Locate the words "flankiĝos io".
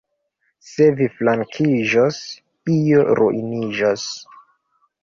1.17-3.07